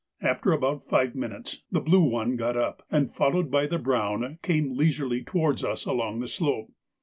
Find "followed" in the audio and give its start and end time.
3.13-3.51